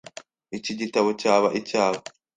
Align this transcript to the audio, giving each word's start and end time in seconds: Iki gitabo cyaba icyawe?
Iki 0.57 0.73
gitabo 0.79 1.09
cyaba 1.21 1.47
icyawe? 1.59 1.99